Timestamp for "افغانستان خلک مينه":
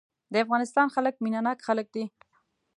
0.43-1.39